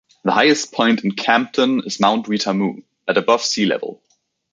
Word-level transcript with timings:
The 0.23 0.31
highest 0.31 0.71
point 0.71 1.03
in 1.03 1.11
Campton 1.11 1.83
is 1.85 1.99
Mount 1.99 2.25
Weetamoo, 2.25 2.81
at 3.07 3.17
above 3.19 3.43
sea 3.43 3.67
level. 3.67 4.01